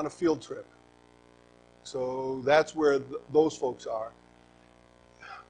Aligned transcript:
on 0.00 0.06
a 0.06 0.10
field 0.10 0.40
trip. 0.40 0.66
So 1.84 2.40
that's 2.44 2.74
where 2.74 2.98
th- 2.98 3.20
those 3.32 3.54
folks 3.54 3.86
are. 3.86 4.12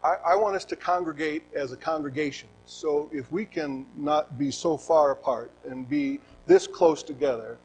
I, 0.03 0.17
I 0.33 0.35
want 0.35 0.57
us 0.57 0.65
to 0.67 0.77
congregate 0.77 1.45
as 1.55 1.71
a 1.71 1.77
congregation. 1.77 2.49
So 2.67 3.09
if 3.13 3.31
we 3.31 3.45
can 3.45 3.87
not 3.97 4.39
be 4.39 4.51
so 4.51 4.77
far 4.77 5.13
apart 5.13 5.53
and 5.69 5.89
be 5.89 6.19
this 6.47 6.67
close 6.67 7.03
together, 7.05 7.59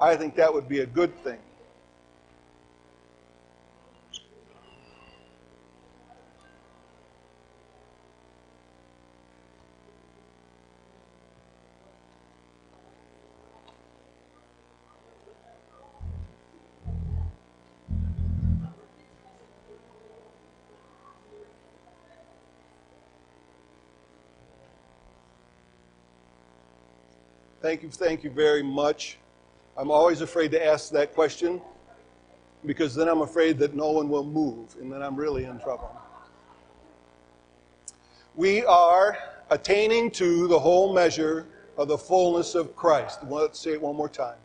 I 0.00 0.16
think 0.16 0.34
that 0.34 0.52
would 0.52 0.68
be 0.68 0.80
a 0.80 0.86
good 0.86 1.14
thing. 1.22 1.38
Thank 27.64 27.82
you, 27.82 27.88
thank 27.88 28.22
you 28.22 28.28
very 28.28 28.62
much. 28.62 29.16
I'm 29.78 29.90
always 29.90 30.20
afraid 30.20 30.50
to 30.50 30.62
ask 30.62 30.90
that 30.90 31.14
question 31.14 31.62
because 32.66 32.94
then 32.94 33.08
I'm 33.08 33.22
afraid 33.22 33.58
that 33.60 33.74
no 33.74 33.90
one 33.90 34.10
will 34.10 34.26
move 34.26 34.76
and 34.78 34.92
then 34.92 35.00
I'm 35.00 35.16
really 35.16 35.46
in 35.46 35.58
trouble. 35.60 35.90
We 38.36 38.66
are 38.66 39.16
attaining 39.48 40.10
to 40.10 40.46
the 40.46 40.58
whole 40.58 40.92
measure 40.92 41.46
of 41.78 41.88
the 41.88 41.96
fullness 41.96 42.54
of 42.54 42.76
Christ. 42.76 43.20
Let's 43.26 43.60
say 43.60 43.72
it 43.72 43.80
one 43.80 43.96
more 43.96 44.10
time. 44.10 44.36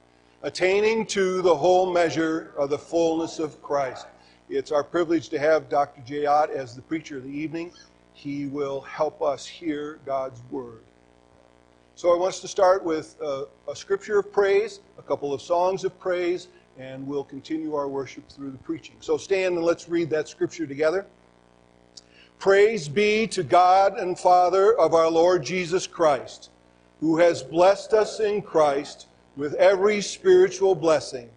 Attaining 0.44 1.06
to 1.08 1.42
the 1.42 1.54
whole 1.54 1.92
measure 1.92 2.54
of 2.58 2.70
the 2.70 2.80
fullness 2.80 3.38
of 3.38 3.62
Christ. 3.62 4.08
It's 4.48 4.72
our 4.72 4.82
privilege 4.82 5.28
to 5.28 5.40
have 5.40 5.68
Dr. 5.68 6.00
Jay 6.06 6.26
Ott 6.26 6.52
as 6.52 6.74
the 6.74 6.82
preacher 6.82 7.18
of 7.18 7.26
the 7.26 7.38
evening. 7.38 7.74
He 8.14 8.46
will 8.46 8.80
help 8.80 9.22
us 9.22 9.46
hear 9.46 10.00
God's 10.06 10.42
word. 10.50 10.84
So 12.00 12.14
I 12.14 12.18
want 12.18 12.30
us 12.30 12.40
to 12.40 12.48
start 12.48 12.86
with 12.86 13.18
a, 13.22 13.48
a, 13.68 13.76
scripture 13.76 14.20
of 14.20 14.32
praise, 14.32 14.80
a 14.98 15.02
couple 15.02 15.34
of 15.34 15.42
songs 15.42 15.84
of 15.84 16.00
praise, 16.00 16.48
and 16.78 17.06
we'll 17.06 17.26
continue 17.26 17.76
our 17.76 17.90
worship 17.90 18.30
through 18.30 18.52
the 18.52 18.58
preaching. 18.60 18.96
So 19.02 19.18
stand 19.18 19.58
and 19.58 19.66
let's 19.66 19.90
read 19.90 20.10
that 20.12 20.30
scripture 20.30 20.66
together. 20.66 21.06
Praise 22.38 22.88
be 22.88 23.28
to 23.28 23.44
God 23.44 23.98
and 23.98 24.18
Father 24.18 24.80
of 24.80 24.94
our 24.94 25.12
Lord 25.12 25.44
Jesus 25.44 25.88
Christ, 25.88 26.52
who 27.02 27.18
has 27.18 27.44
blessed 27.44 27.92
us 27.92 28.22
in 28.22 28.44
Christ 28.44 29.08
with 29.36 29.56
every 29.56 30.00
spiritual 30.00 30.76
blessing, 30.76 31.30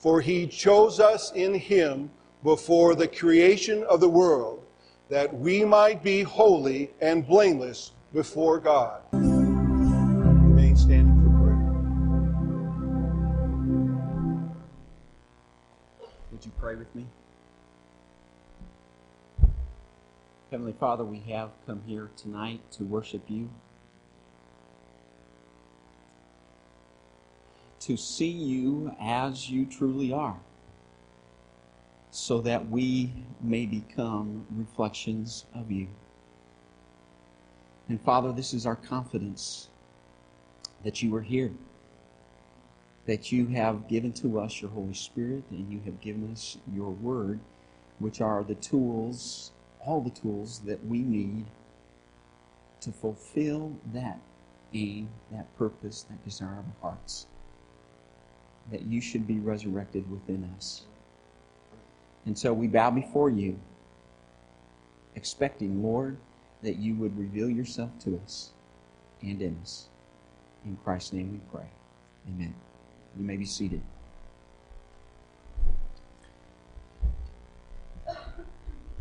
for 0.00 0.20
he 0.20 0.48
chose 0.48 0.98
us 0.98 1.30
in 1.30 1.54
him 1.54 2.10
before 2.42 2.96
the 2.96 3.06
creation 3.06 3.84
of 3.84 4.00
the 4.00 4.08
world, 4.08 4.64
that 5.10 5.32
we 5.32 5.64
might 5.64 6.02
be 6.02 6.22
holy 6.22 6.90
and 7.00 7.24
blameless 7.24 7.92
before 8.12 8.58
God 8.58 9.02
standing 10.78 11.22
for 11.22 11.30
prayer. 11.38 11.58
Would 16.30 16.46
you 16.46 16.52
pray 16.58 16.76
with 16.76 16.94
me? 16.94 17.06
Heavenly 20.52 20.74
Father, 20.78 21.04
we 21.04 21.18
have 21.30 21.50
come 21.66 21.82
here 21.84 22.10
tonight 22.16 22.60
to 22.72 22.84
worship 22.84 23.22
you, 23.28 23.50
to 27.80 27.96
see 27.96 28.30
you 28.30 28.94
as 29.00 29.50
you 29.50 29.66
truly 29.66 30.12
are, 30.12 30.38
so 32.12 32.40
that 32.40 32.70
we 32.70 33.12
may 33.40 33.66
become 33.66 34.46
reflections 34.52 35.44
of 35.54 35.72
you. 35.72 35.88
And 37.88 38.00
Father, 38.00 38.32
this 38.32 38.54
is 38.54 38.64
our 38.64 38.76
confidence 38.76 39.68
that 40.84 41.02
you 41.02 41.14
are 41.16 41.22
here, 41.22 41.52
that 43.06 43.32
you 43.32 43.46
have 43.46 43.88
given 43.88 44.12
to 44.12 44.40
us 44.40 44.60
your 44.60 44.70
Holy 44.70 44.94
Spirit, 44.94 45.44
and 45.50 45.72
you 45.72 45.80
have 45.84 46.00
given 46.00 46.30
us 46.32 46.58
your 46.74 46.90
Word, 46.90 47.40
which 47.98 48.20
are 48.20 48.44
the 48.44 48.54
tools, 48.56 49.52
all 49.84 50.00
the 50.00 50.10
tools 50.10 50.60
that 50.66 50.84
we 50.86 50.98
need 50.98 51.46
to 52.80 52.92
fulfill 52.92 53.76
that 53.92 54.20
aim, 54.74 55.08
that 55.32 55.56
purpose, 55.56 56.02
that 56.04 56.24
desire 56.24 56.60
of 56.60 56.64
our 56.82 56.90
hearts. 56.90 57.26
That 58.70 58.82
you 58.82 59.00
should 59.00 59.26
be 59.26 59.38
resurrected 59.38 60.08
within 60.10 60.48
us. 60.56 60.82
And 62.26 62.38
so 62.38 62.52
we 62.52 62.68
bow 62.68 62.90
before 62.90 63.30
you, 63.30 63.58
expecting, 65.14 65.82
Lord, 65.82 66.18
that 66.62 66.76
you 66.76 66.94
would 66.96 67.18
reveal 67.18 67.48
yourself 67.48 67.90
to 68.04 68.20
us 68.22 68.50
and 69.22 69.40
in 69.40 69.58
us. 69.62 69.88
In 70.64 70.76
Christ's 70.84 71.12
name 71.12 71.32
we 71.32 71.38
pray. 71.58 71.68
Amen. 72.28 72.54
You 73.16 73.24
may 73.24 73.36
be 73.36 73.44
seated. 73.44 73.82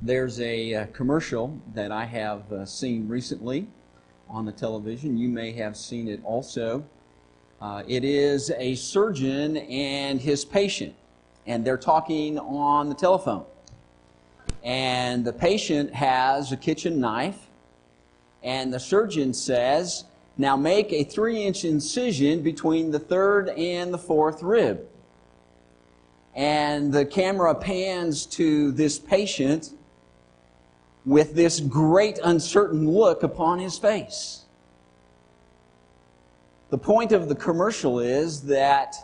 There's 0.02 0.40
a 0.40 0.74
uh, 0.74 0.86
commercial 0.88 1.60
that 1.74 1.92
I 1.92 2.06
have 2.06 2.52
uh, 2.52 2.66
seen 2.66 3.08
recently 3.08 3.68
on 4.30 4.46
the 4.46 4.52
television. 4.52 5.18
You 5.18 5.28
may 5.28 5.52
have 5.54 5.76
seen 5.76 6.08
it 6.08 6.22
also. 6.24 6.86
Uh, 7.60 7.82
it 7.88 8.04
is 8.04 8.52
a 8.52 8.76
surgeon 8.76 9.58
and 9.58 10.22
his 10.22 10.46
patient, 10.46 10.94
and 11.48 11.66
they're 11.66 11.78
talking 11.78 12.38
on 12.38 12.90
the 12.90 12.96
telephone. 12.96 13.46
And 14.64 15.26
the 15.26 15.34
patient 15.34 15.94
has 15.94 16.52
a 16.52 16.58
kitchen 16.58 17.00
knife, 17.00 17.48
and 18.44 18.72
the 18.72 18.80
surgeon 18.80 19.34
says, 19.34 20.06
now 20.38 20.56
make 20.56 20.94
a 20.94 21.04
three 21.04 21.44
inch 21.44 21.66
incision 21.66 22.42
between 22.42 22.92
the 22.92 23.00
third 23.00 23.50
and 23.50 23.94
the 23.94 23.98
fourth 23.98 24.44
rib. 24.44 24.88
And 26.36 26.94
the 26.94 27.06
camera 27.06 27.56
pans 27.56 28.26
to 28.28 28.72
this 28.72 29.00
patient 29.00 29.72
with 31.06 31.34
this 31.34 31.60
great 31.60 32.20
uncertain 32.24 32.88
look 32.88 33.24
upon 33.24 33.60
his 33.60 33.80
face. 33.80 34.44
The 36.70 36.78
point 36.78 37.14
of 37.14 37.30
the 37.30 37.36
commercial 37.36 38.00
is 38.00 38.42
that 38.44 38.96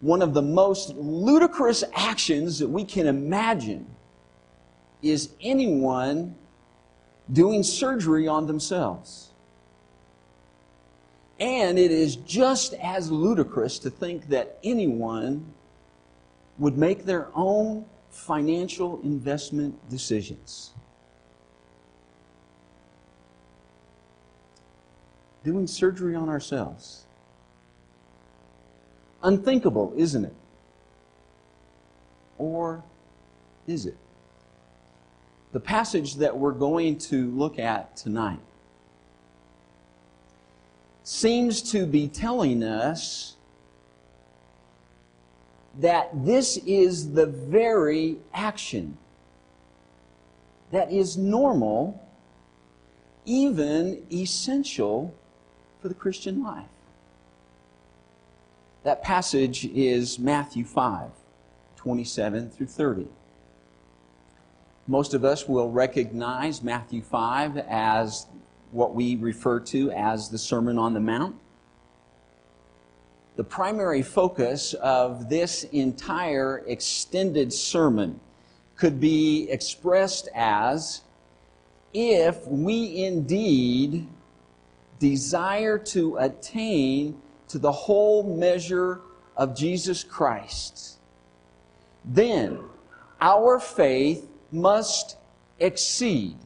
one 0.00 0.22
of 0.22 0.34
the 0.34 0.42
most 0.42 0.94
ludicrous 0.96 1.84
actions 1.94 2.58
that 2.58 2.68
we 2.68 2.84
can 2.84 3.06
imagine 3.06 3.86
is 5.02 5.30
anyone 5.40 6.34
doing 7.30 7.62
surgery 7.62 8.26
on 8.26 8.46
themselves. 8.46 9.33
And 11.40 11.78
it 11.78 11.90
is 11.90 12.16
just 12.16 12.74
as 12.74 13.10
ludicrous 13.10 13.78
to 13.80 13.90
think 13.90 14.28
that 14.28 14.58
anyone 14.62 15.52
would 16.58 16.78
make 16.78 17.04
their 17.04 17.28
own 17.34 17.84
financial 18.10 19.00
investment 19.02 19.90
decisions. 19.90 20.70
Doing 25.42 25.66
surgery 25.66 26.14
on 26.14 26.28
ourselves. 26.28 27.04
Unthinkable, 29.22 29.92
isn't 29.96 30.24
it? 30.24 30.34
Or 32.38 32.84
is 33.66 33.86
it? 33.86 33.96
The 35.52 35.60
passage 35.60 36.16
that 36.16 36.36
we're 36.36 36.52
going 36.52 36.98
to 36.98 37.30
look 37.32 37.58
at 37.58 37.96
tonight 37.96 38.40
seems 41.04 41.60
to 41.60 41.86
be 41.86 42.08
telling 42.08 42.64
us 42.64 43.36
that 45.78 46.08
this 46.24 46.56
is 46.66 47.12
the 47.12 47.26
very 47.26 48.16
action 48.32 48.96
that 50.72 50.90
is 50.90 51.16
normal, 51.16 52.02
even 53.26 54.02
essential 54.10 55.14
for 55.80 55.88
the 55.88 55.94
Christian 55.94 56.42
life. 56.42 56.66
That 58.82 59.02
passage 59.02 59.66
is 59.66 60.18
Matthew 60.18 60.64
5, 60.64 61.10
27 61.76 62.50
through 62.50 62.66
30. 62.66 63.08
Most 64.86 65.12
of 65.12 65.24
us 65.24 65.46
will 65.46 65.70
recognize 65.70 66.62
Matthew 66.62 67.02
5 67.02 67.58
as 67.58 68.26
what 68.74 68.92
we 68.92 69.14
refer 69.14 69.60
to 69.60 69.90
as 69.92 70.28
the 70.28 70.36
Sermon 70.38 70.78
on 70.78 70.94
the 70.94 71.00
Mount. 71.00 71.36
The 73.36 73.44
primary 73.44 74.02
focus 74.02 74.74
of 74.74 75.28
this 75.28 75.62
entire 75.64 76.64
extended 76.66 77.52
sermon 77.52 78.18
could 78.76 78.98
be 78.98 79.48
expressed 79.48 80.28
as 80.34 81.02
if 81.92 82.44
we 82.48 83.04
indeed 83.04 84.08
desire 84.98 85.78
to 85.78 86.16
attain 86.16 87.20
to 87.48 87.58
the 87.58 87.70
whole 87.70 88.36
measure 88.36 89.00
of 89.36 89.56
Jesus 89.56 90.02
Christ, 90.02 90.98
then 92.04 92.58
our 93.20 93.60
faith 93.60 94.28
must 94.50 95.16
exceed. 95.60 96.36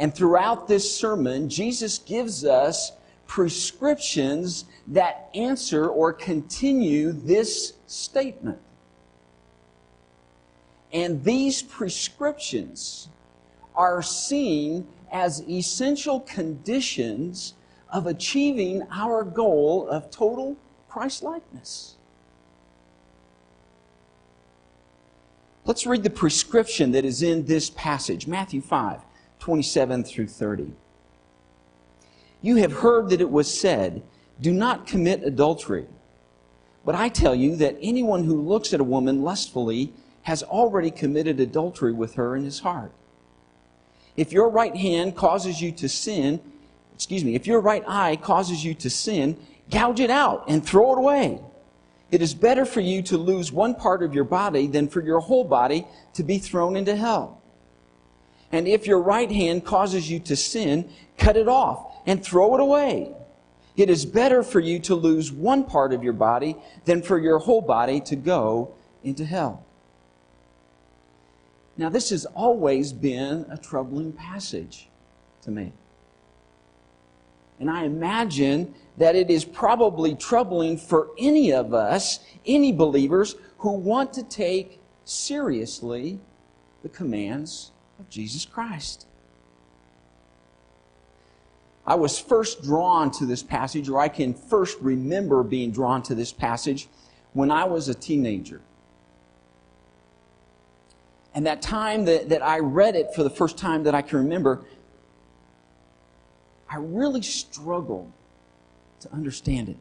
And 0.00 0.14
throughout 0.14 0.66
this 0.66 0.90
sermon, 0.96 1.50
Jesus 1.50 1.98
gives 1.98 2.46
us 2.46 2.92
prescriptions 3.26 4.64
that 4.88 5.28
answer 5.34 5.88
or 5.88 6.14
continue 6.14 7.12
this 7.12 7.74
statement. 7.86 8.58
And 10.90 11.22
these 11.22 11.62
prescriptions 11.62 13.08
are 13.76 14.00
seen 14.00 14.88
as 15.12 15.46
essential 15.46 16.20
conditions 16.20 17.52
of 17.92 18.06
achieving 18.06 18.82
our 18.90 19.22
goal 19.22 19.86
of 19.86 20.10
total 20.10 20.56
Christlikeness. 20.88 21.96
Let's 25.66 25.86
read 25.86 26.02
the 26.02 26.10
prescription 26.10 26.92
that 26.92 27.04
is 27.04 27.22
in 27.22 27.44
this 27.44 27.68
passage, 27.68 28.26
Matthew 28.26 28.62
5, 28.62 29.00
27 29.40 30.04
through 30.04 30.28
30. 30.28 30.72
You 32.42 32.56
have 32.56 32.72
heard 32.72 33.10
that 33.10 33.20
it 33.20 33.30
was 33.30 33.52
said, 33.52 34.02
Do 34.40 34.52
not 34.52 34.86
commit 34.86 35.24
adultery. 35.24 35.86
But 36.84 36.94
I 36.94 37.08
tell 37.08 37.34
you 37.34 37.56
that 37.56 37.76
anyone 37.82 38.24
who 38.24 38.40
looks 38.40 38.72
at 38.72 38.80
a 38.80 38.84
woman 38.84 39.22
lustfully 39.22 39.92
has 40.22 40.42
already 40.42 40.90
committed 40.90 41.40
adultery 41.40 41.92
with 41.92 42.14
her 42.14 42.36
in 42.36 42.44
his 42.44 42.60
heart. 42.60 42.92
If 44.16 44.32
your 44.32 44.48
right 44.48 44.76
hand 44.76 45.16
causes 45.16 45.60
you 45.60 45.72
to 45.72 45.88
sin, 45.88 46.40
excuse 46.94 47.24
me, 47.24 47.34
if 47.34 47.46
your 47.46 47.60
right 47.60 47.84
eye 47.86 48.16
causes 48.16 48.64
you 48.64 48.74
to 48.74 48.90
sin, 48.90 49.38
gouge 49.70 50.00
it 50.00 50.10
out 50.10 50.44
and 50.48 50.64
throw 50.64 50.92
it 50.92 50.98
away. 50.98 51.40
It 52.10 52.22
is 52.22 52.34
better 52.34 52.64
for 52.64 52.80
you 52.80 53.02
to 53.02 53.16
lose 53.16 53.52
one 53.52 53.74
part 53.74 54.02
of 54.02 54.14
your 54.14 54.24
body 54.24 54.66
than 54.66 54.88
for 54.88 55.00
your 55.00 55.20
whole 55.20 55.44
body 55.44 55.86
to 56.14 56.24
be 56.24 56.38
thrown 56.38 56.76
into 56.76 56.96
hell. 56.96 57.39
And 58.52 58.66
if 58.66 58.86
your 58.86 59.00
right 59.00 59.30
hand 59.30 59.64
causes 59.64 60.10
you 60.10 60.18
to 60.20 60.36
sin, 60.36 60.90
cut 61.16 61.36
it 61.36 61.48
off 61.48 61.94
and 62.06 62.22
throw 62.22 62.54
it 62.54 62.60
away. 62.60 63.14
It 63.76 63.88
is 63.88 64.04
better 64.04 64.42
for 64.42 64.60
you 64.60 64.78
to 64.80 64.94
lose 64.94 65.30
one 65.32 65.64
part 65.64 65.92
of 65.92 66.02
your 66.02 66.12
body 66.12 66.56
than 66.84 67.02
for 67.02 67.18
your 67.18 67.38
whole 67.38 67.60
body 67.60 68.00
to 68.02 68.16
go 68.16 68.74
into 69.04 69.24
hell. 69.24 69.64
Now, 71.76 71.88
this 71.88 72.10
has 72.10 72.26
always 72.26 72.92
been 72.92 73.46
a 73.48 73.56
troubling 73.56 74.12
passage 74.12 74.88
to 75.42 75.50
me. 75.50 75.72
And 77.58 77.70
I 77.70 77.84
imagine 77.84 78.74
that 78.98 79.16
it 79.16 79.30
is 79.30 79.44
probably 79.44 80.14
troubling 80.14 80.76
for 80.76 81.08
any 81.18 81.52
of 81.52 81.72
us, 81.72 82.20
any 82.44 82.72
believers, 82.72 83.36
who 83.58 83.72
want 83.72 84.12
to 84.14 84.22
take 84.22 84.80
seriously 85.04 86.18
the 86.82 86.88
commands 86.88 87.70
of 88.00 88.08
Jesus 88.08 88.44
Christ. 88.46 89.06
I 91.86 91.94
was 91.94 92.18
first 92.18 92.62
drawn 92.62 93.10
to 93.12 93.26
this 93.26 93.42
passage, 93.42 93.88
or 93.88 94.00
I 94.00 94.08
can 94.08 94.32
first 94.32 94.78
remember 94.80 95.42
being 95.42 95.70
drawn 95.70 96.02
to 96.04 96.14
this 96.14 96.32
passage 96.32 96.88
when 97.32 97.50
I 97.50 97.64
was 97.64 97.88
a 97.88 97.94
teenager. 97.94 98.60
And 101.34 101.46
that 101.46 101.62
time 101.62 102.06
that, 102.06 102.28
that 102.30 102.42
I 102.42 102.58
read 102.58 102.96
it 102.96 103.14
for 103.14 103.22
the 103.22 103.30
first 103.30 103.56
time 103.56 103.84
that 103.84 103.94
I 103.94 104.02
can 104.02 104.18
remember, 104.18 104.64
I 106.68 106.76
really 106.76 107.22
struggled 107.22 108.10
to 109.00 109.12
understand 109.12 109.68
it. 109.68 109.76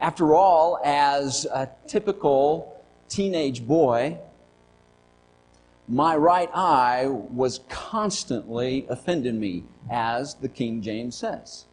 After 0.00 0.34
all, 0.34 0.78
as 0.84 1.44
a 1.46 1.68
typical 1.86 2.82
teenage 3.08 3.66
boy, 3.66 4.18
my 5.88 6.16
right 6.16 6.50
eye 6.52 7.06
was 7.06 7.60
constantly 7.68 8.86
offending 8.88 9.38
me, 9.38 9.64
as 9.90 10.34
the 10.34 10.48
King 10.48 10.82
James 10.82 11.16
says. 11.16 11.64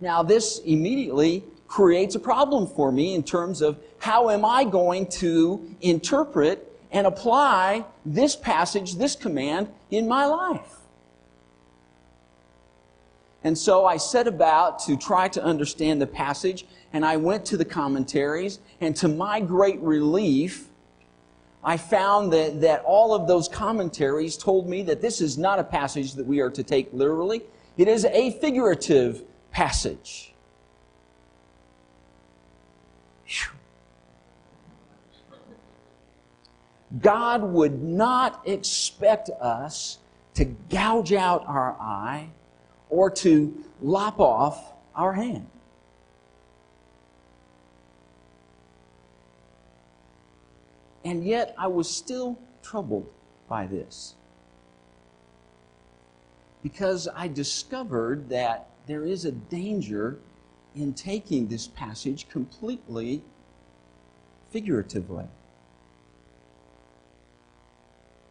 Now, 0.00 0.22
this 0.22 0.58
immediately 0.60 1.44
creates 1.66 2.14
a 2.14 2.20
problem 2.20 2.66
for 2.66 2.90
me 2.90 3.14
in 3.14 3.22
terms 3.22 3.60
of 3.60 3.78
how 3.98 4.30
am 4.30 4.44
I 4.44 4.64
going 4.64 5.06
to 5.06 5.74
interpret 5.80 6.64
and 6.90 7.06
apply 7.06 7.84
this 8.06 8.34
passage, 8.34 8.94
this 8.96 9.14
command 9.14 9.68
in 9.90 10.08
my 10.08 10.24
life? 10.24 10.76
And 13.44 13.56
so 13.56 13.86
I 13.86 13.98
set 13.98 14.26
about 14.26 14.80
to 14.80 14.96
try 14.96 15.28
to 15.28 15.42
understand 15.42 16.00
the 16.00 16.06
passage, 16.06 16.64
and 16.92 17.04
I 17.04 17.16
went 17.16 17.44
to 17.46 17.56
the 17.56 17.64
commentaries, 17.64 18.58
and 18.80 18.96
to 18.96 19.08
my 19.08 19.40
great 19.40 19.78
relief, 19.80 20.67
I 21.62 21.76
found 21.76 22.32
that, 22.32 22.60
that 22.60 22.82
all 22.84 23.14
of 23.14 23.26
those 23.26 23.48
commentaries 23.48 24.36
told 24.36 24.68
me 24.68 24.82
that 24.82 25.00
this 25.00 25.20
is 25.20 25.36
not 25.36 25.58
a 25.58 25.64
passage 25.64 26.14
that 26.14 26.26
we 26.26 26.40
are 26.40 26.50
to 26.50 26.62
take 26.62 26.92
literally. 26.92 27.42
It 27.76 27.88
is 27.88 28.04
a 28.04 28.32
figurative 28.32 29.22
passage. 29.50 30.32
God 37.00 37.42
would 37.42 37.82
not 37.82 38.40
expect 38.46 39.30
us 39.40 39.98
to 40.34 40.44
gouge 40.44 41.12
out 41.12 41.44
our 41.46 41.76
eye 41.78 42.30
or 42.88 43.10
to 43.10 43.64
lop 43.82 44.20
off 44.20 44.72
our 44.94 45.12
hand. 45.12 45.46
And 51.04 51.24
yet 51.24 51.54
I 51.58 51.68
was 51.68 51.88
still 51.88 52.38
troubled 52.62 53.08
by 53.48 53.66
this. 53.66 54.14
Because 56.62 57.08
I 57.14 57.28
discovered 57.28 58.28
that 58.30 58.68
there 58.86 59.04
is 59.04 59.24
a 59.24 59.32
danger 59.32 60.18
in 60.74 60.92
taking 60.94 61.48
this 61.48 61.68
passage 61.68 62.28
completely 62.28 63.22
figuratively. 64.50 65.24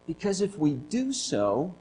Because 0.05 0.41
if 0.41 0.57
we 0.57 0.71
do 0.73 1.11
so, 1.11 1.73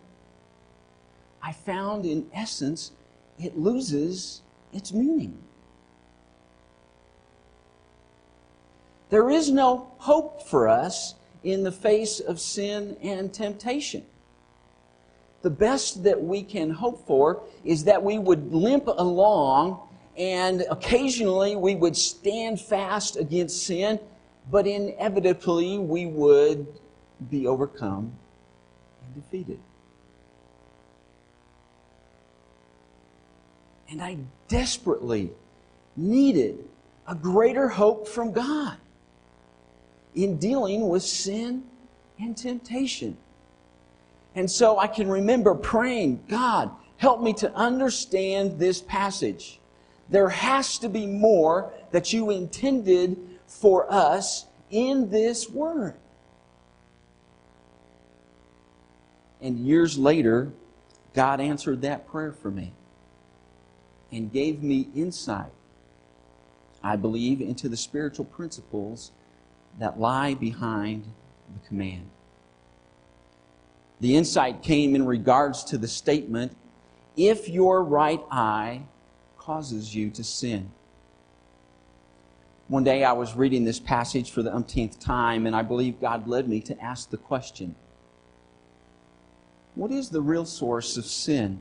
I 1.43 1.53
found 1.53 2.05
in 2.05 2.29
essence 2.33 2.93
it 3.39 3.57
loses 3.57 4.43
its 4.73 4.93
meaning. 4.93 5.39
There 9.09 9.31
is 9.31 9.51
no 9.51 9.93
hope 9.99 10.43
for 10.43 10.69
us 10.69 11.15
in 11.45 11.63
the 11.63 11.73
face 11.73 12.19
of 12.19 12.41
sin 12.41 12.97
and 13.03 13.33
temptation. 13.33 14.05
The 15.43 15.51
best 15.51 16.03
that 16.03 16.21
we 16.21 16.43
can 16.43 16.71
hope 16.71 17.07
for 17.07 17.43
is 17.65 17.85
that 17.85 18.03
we 18.03 18.19
would 18.19 18.53
limp 18.53 18.89
along 18.89 19.81
and 20.17 20.65
occasionally 20.71 21.55
we 21.55 21.77
would 21.77 21.97
stand 21.97 22.61
fast 22.61 23.17
against 23.17 23.65
sin, 23.65 24.01
but 24.51 24.67
inevitably 24.67 25.79
we 25.79 26.07
would 26.07 26.67
be 27.31 27.47
overcome 27.47 28.13
and 29.05 29.15
defeated. 29.15 29.61
And 33.89 34.03
I 34.03 34.19
desperately 34.49 35.31
needed 35.97 36.65
a 37.07 37.15
greater 37.15 37.69
hope 37.69 38.09
from 38.09 38.33
God 38.33 38.79
in 40.17 40.39
dealing 40.39 40.89
with 40.89 41.03
sin 41.03 41.63
and 42.19 42.37
temptation. 42.37 43.17
And 44.35 44.51
so 44.51 44.79
I 44.79 44.89
can 44.89 45.09
remember 45.09 45.55
praying, 45.55 46.25
God, 46.29 46.71
help 46.97 47.23
me 47.23 47.33
to 47.35 47.55
understand 47.55 48.59
this 48.59 48.81
passage. 48.81 49.61
There 50.09 50.31
has 50.31 50.79
to 50.79 50.89
be 50.89 51.07
more 51.07 51.73
that 51.93 52.13
you 52.13 52.31
intended 52.31 53.19
for 53.47 53.91
us 53.93 54.47
in 54.71 55.11
this 55.11 55.49
word. 55.49 55.95
And 59.41 59.59
years 59.59 59.99
later, 59.99 60.51
God 61.15 61.41
answered 61.41 61.83
that 61.83 62.09
prayer 62.09 62.33
for 62.33 62.51
me 62.51 62.73
and 64.11 64.33
gave 64.33 64.63
me 64.63 64.89
insight, 64.95 65.53
I 66.83 66.97
believe, 66.97 67.41
into 67.41 67.69
the 67.69 67.77
spiritual 67.77 68.25
principles 68.25 69.13
that 69.79 70.01
lie 70.01 70.35
behind 70.35 71.05
the 71.53 71.69
command. 71.69 72.09
The 74.01 74.17
insight 74.17 74.63
came 74.63 74.95
in 74.95 75.07
regards 75.07 75.65
to 75.65 75.79
the 75.79 75.89
statement 75.89 76.57
if 77.17 77.49
your 77.49 77.83
right 77.83 78.21
eye 78.31 78.83
causes 79.39 79.95
you 79.95 80.11
to 80.11 80.25
sin. 80.25 80.71
One 82.69 82.85
day 82.85 83.05
I 83.05 83.13
was 83.13 83.37
reading 83.37 83.65
this 83.65 83.79
passage 83.79 84.33
for 84.33 84.43
the 84.43 84.53
umpteenth 84.55 84.99
time, 84.99 85.47
and 85.47 85.55
I 85.55 85.63
believe 85.63 86.01
God 86.01 86.27
led 86.27 86.49
me 86.49 86.61
to 86.63 86.79
ask 86.83 87.11
the 87.11 87.17
question 87.17 87.75
What 89.75 89.91
is 89.91 90.11
the 90.11 90.21
real 90.21 90.45
source 90.45 90.97
of 90.97 91.07
sin? 91.07 91.61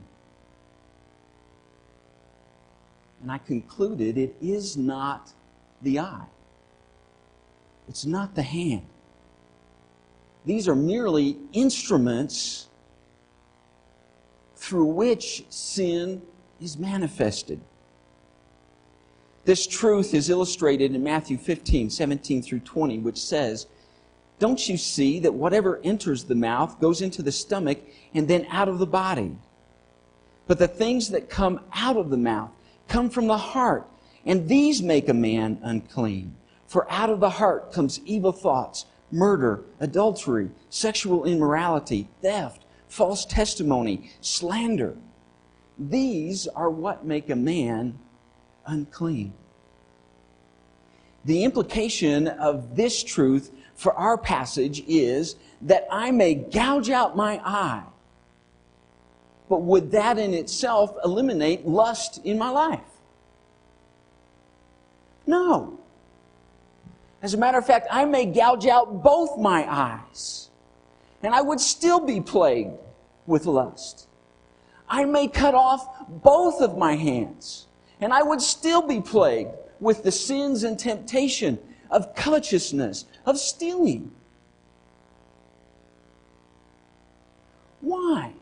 And 3.22 3.32
I 3.32 3.38
concluded 3.38 4.18
it 4.18 4.36
is 4.42 4.76
not 4.76 5.32
the 5.82 6.00
eye. 6.00 6.28
It's 7.88 8.06
not 8.06 8.36
the 8.36 8.42
hand. 8.42 8.86
These 10.46 10.68
are 10.68 10.76
merely 10.76 11.38
instruments 11.54 12.68
through 14.56 14.86
which 14.86 15.46
sin 15.50 16.22
is 16.62 16.78
manifested. 16.78 17.60
This 19.44 19.68
truth 19.68 20.14
is 20.14 20.30
illustrated 20.30 20.96
in 20.96 21.04
Matthew 21.04 21.38
15, 21.38 21.90
17 21.90 22.42
through 22.42 22.62
20, 22.62 23.00
which 23.00 23.20
says, 23.20 23.68
Don't 24.40 24.68
you 24.68 24.78
see 24.78 25.20
that 25.20 25.34
whatever 25.34 25.80
enters 25.84 26.24
the 26.24 26.36
mouth 26.36 26.80
goes 26.80 27.02
into 27.02 27.22
the 27.22 27.32
stomach 27.32 27.80
and 28.14 28.28
then 28.28 28.48
out 28.50 28.68
of 28.68 28.80
the 28.80 28.88
body? 28.88 29.38
But 30.48 30.58
the 30.58 30.68
things 30.68 31.10
that 31.10 31.30
come 31.30 31.60
out 31.74 31.98
of 31.98 32.10
the 32.10 32.18
mouth 32.18 32.52
come 32.88 33.10
from 33.10 33.28
the 33.28 33.38
heart, 33.38 33.88
and 34.26 34.48
these 34.48 34.82
make 34.82 35.10
a 35.10 35.14
man 35.14 35.60
unclean. 35.62 36.36
For 36.68 36.90
out 36.92 37.10
of 37.10 37.20
the 37.20 37.30
heart 37.30 37.72
comes 37.72 38.00
evil 38.06 38.32
thoughts, 38.32 38.86
murder, 39.12 39.64
adultery, 39.80 40.50
sexual 40.70 41.26
immorality, 41.26 42.10
theft, 42.22 42.66
false 42.88 43.26
testimony, 43.26 44.12
slander. 44.22 44.96
These 45.78 46.48
are 46.48 46.70
what 46.70 47.06
make 47.06 47.30
a 47.30 47.36
man 47.36 48.00
unclean. 48.66 49.34
The 51.26 51.44
implication 51.44 52.28
of 52.28 52.76
this 52.76 53.04
truth 53.04 53.52
for 53.74 53.94
our 53.94 54.18
passage 54.18 54.84
is 54.88 55.36
that 55.64 55.88
I 55.92 56.12
may 56.12 56.36
gouge 56.36 56.90
out 56.90 57.16
my 57.16 57.42
eye. 57.44 57.84
But 59.50 59.62
would 59.62 59.92
that 59.92 60.18
in 60.18 60.34
itself 60.34 60.96
eliminate 61.04 61.68
lust 61.68 62.22
in 62.24 62.38
my 62.38 62.50
life? 62.50 62.80
No. 65.28 65.80
As 67.26 67.34
a 67.34 67.38
matter 67.38 67.58
of 67.58 67.66
fact, 67.66 67.88
I 67.90 68.06
may 68.06 68.28
gouge 68.28 68.68
out 68.68 69.02
both 69.02 69.40
my 69.40 69.66
eyes, 69.68 70.52
and 71.24 71.34
I 71.34 71.42
would 71.42 71.60
still 71.60 72.00
be 72.00 72.22
plagued 72.22 72.78
with 73.26 73.48
lust. 73.48 74.08
I 74.88 75.06
may 75.06 75.28
cut 75.28 75.56
off 75.56 76.08
both 76.08 76.62
of 76.62 76.78
my 76.78 76.96
hands, 76.96 77.66
and 78.00 78.14
I 78.14 78.22
would 78.22 78.44
still 78.44 78.84
be 78.84 79.02
plagued 79.02 79.56
with 79.80 80.04
the 80.04 80.12
sins 80.12 80.64
and 80.64 80.78
temptation 80.78 81.58
of 81.90 82.14
covetousness, 82.14 83.06
of 83.26 83.40
stealing. 83.40 84.12
Why? 87.82 88.34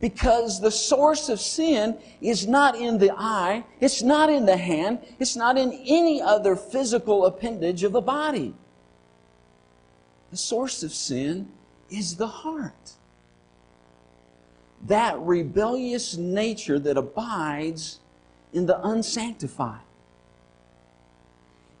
Because 0.00 0.60
the 0.60 0.70
source 0.70 1.28
of 1.28 1.40
sin 1.40 1.98
is 2.22 2.46
not 2.46 2.74
in 2.74 2.96
the 2.96 3.12
eye, 3.12 3.64
it's 3.80 4.02
not 4.02 4.30
in 4.30 4.46
the 4.46 4.56
hand, 4.56 5.00
it's 5.18 5.36
not 5.36 5.58
in 5.58 5.72
any 5.86 6.22
other 6.22 6.56
physical 6.56 7.26
appendage 7.26 7.84
of 7.84 7.92
the 7.92 8.00
body. 8.00 8.54
The 10.30 10.38
source 10.38 10.82
of 10.82 10.92
sin 10.92 11.48
is 11.90 12.16
the 12.16 12.26
heart. 12.26 12.92
That 14.86 15.18
rebellious 15.20 16.16
nature 16.16 16.78
that 16.78 16.96
abides 16.96 18.00
in 18.54 18.64
the 18.64 18.80
unsanctified. 18.86 19.80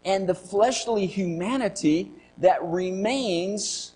And 0.04 0.28
the 0.28 0.34
fleshly 0.34 1.06
humanity 1.06 2.10
that 2.38 2.62
remains 2.62 3.92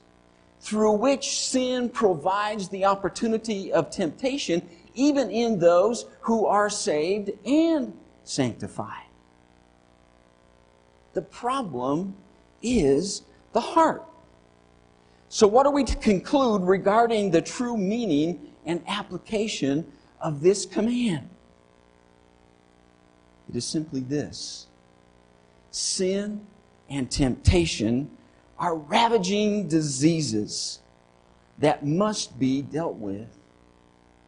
through 0.64 0.92
which 0.92 1.38
sin 1.38 1.90
provides 1.90 2.70
the 2.70 2.86
opportunity 2.86 3.70
of 3.70 3.90
temptation, 3.90 4.66
even 4.94 5.30
in 5.30 5.58
those 5.58 6.06
who 6.22 6.46
are 6.46 6.70
saved 6.70 7.30
and 7.44 7.92
sanctified. 8.22 9.04
The 11.12 11.20
problem 11.20 12.16
is 12.62 13.24
the 13.52 13.60
heart. 13.60 14.04
So, 15.28 15.46
what 15.46 15.66
are 15.66 15.72
we 15.72 15.84
to 15.84 15.96
conclude 15.96 16.62
regarding 16.62 17.30
the 17.30 17.42
true 17.42 17.76
meaning 17.76 18.50
and 18.64 18.82
application 18.88 19.86
of 20.22 20.40
this 20.40 20.64
command? 20.64 21.28
It 23.50 23.56
is 23.56 23.66
simply 23.66 24.00
this 24.00 24.66
sin 25.70 26.46
and 26.88 27.10
temptation 27.10 28.10
are 28.58 28.76
ravaging 28.76 29.68
diseases 29.68 30.80
that 31.58 31.84
must 31.84 32.38
be 32.38 32.62
dealt 32.62 32.96
with 32.96 33.28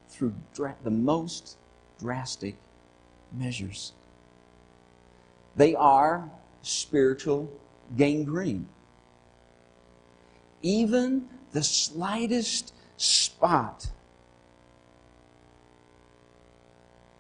through 0.09 0.35
dra- 0.55 0.77
the 0.83 0.91
most 0.91 1.57
drastic 1.99 2.57
measures. 3.33 3.93
They 5.57 5.75
are 5.75 6.31
spiritual 6.63 7.51
gangrene. 7.97 8.69
Even 10.63 11.29
the 11.53 11.63
slightest 11.63 12.75
spot 12.97 13.89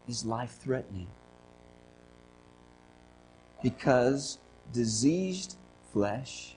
is 0.08 0.24
life 0.24 0.56
threatening 0.60 1.08
because 3.62 4.38
diseased 4.72 5.56
flesh 5.92 6.55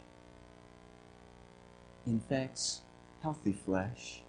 infects 2.09 2.81
healthy 3.21 3.53
flesh 3.53 4.21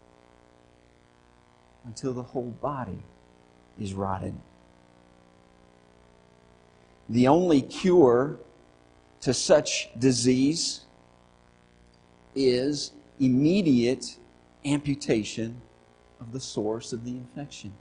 until 1.85 2.13
the 2.13 2.23
whole 2.23 2.51
body 2.63 3.03
is 3.79 3.95
rotted. 3.95 4.35
The 7.09 7.27
only 7.27 7.63
cure 7.63 8.39
to 9.23 9.35
such 9.35 9.91
disease 9.99 10.83
is 12.35 12.93
immediate 13.19 14.17
amputation 14.65 15.61
of 16.21 16.33
the 16.33 16.41
source 16.41 16.93
of 16.93 17.05
the 17.05 17.11
infection. 17.11 17.73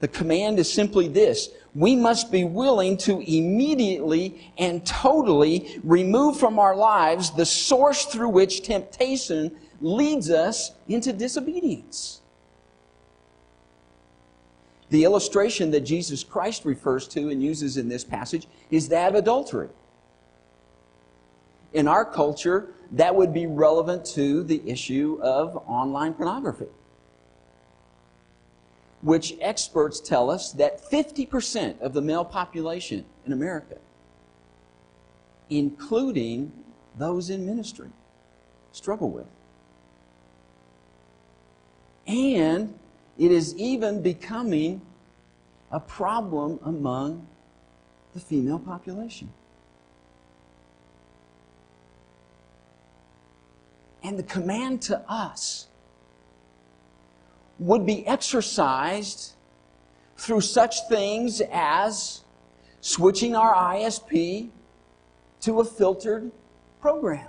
The 0.00 0.08
command 0.08 0.58
is 0.58 0.72
simply 0.72 1.08
this 1.08 1.50
we 1.74 1.94
must 1.94 2.32
be 2.32 2.44
willing 2.44 2.96
to 2.98 3.20
immediately 3.20 4.50
and 4.56 4.84
totally 4.86 5.78
remove 5.84 6.38
from 6.38 6.58
our 6.58 6.74
lives 6.74 7.30
the 7.30 7.44
source 7.44 8.06
through 8.06 8.30
which 8.30 8.62
temptation 8.62 9.54
leads 9.80 10.30
us 10.30 10.72
into 10.88 11.12
disobedience. 11.12 12.22
The 14.88 15.04
illustration 15.04 15.70
that 15.72 15.80
Jesus 15.80 16.24
Christ 16.24 16.64
refers 16.64 17.08
to 17.08 17.28
and 17.28 17.42
uses 17.42 17.76
in 17.76 17.88
this 17.88 18.04
passage 18.04 18.46
is 18.70 18.88
that 18.88 19.10
of 19.10 19.14
adultery. 19.16 19.68
In 21.74 21.88
our 21.88 22.04
culture, 22.04 22.68
that 22.92 23.14
would 23.14 23.34
be 23.34 23.46
relevant 23.46 24.04
to 24.06 24.44
the 24.44 24.62
issue 24.64 25.18
of 25.20 25.56
online 25.66 26.14
pornography 26.14 26.68
which 29.06 29.36
experts 29.40 30.00
tell 30.00 30.28
us 30.28 30.50
that 30.50 30.82
50% 30.90 31.80
of 31.80 31.92
the 31.92 32.02
male 32.02 32.24
population 32.24 33.04
in 33.24 33.32
America, 33.32 33.76
including 35.48 36.50
those 36.98 37.30
in 37.30 37.46
ministry, 37.46 37.88
struggle 38.72 39.08
with. 39.08 39.28
And 42.08 42.76
it 43.16 43.30
is 43.30 43.54
even 43.54 44.02
becoming 44.02 44.82
a 45.70 45.78
problem 45.78 46.58
among 46.64 47.28
the 48.12 48.18
female 48.18 48.58
population. 48.58 49.32
And 54.02 54.18
the 54.18 54.24
command 54.24 54.82
to 54.82 54.98
us 55.08 55.68
would 57.58 57.86
be 57.86 58.06
exercised 58.06 59.32
through 60.16 60.40
such 60.40 60.88
things 60.88 61.42
as 61.52 62.22
switching 62.80 63.34
our 63.34 63.54
ISP 63.74 64.50
to 65.40 65.60
a 65.60 65.64
filtered 65.64 66.30
program 66.80 67.28